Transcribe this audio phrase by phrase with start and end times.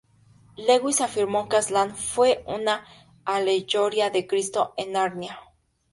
[0.57, 2.83] Lewis afirmó que Aslan fue una
[3.23, 5.37] alegoría de Cristo en Narnia.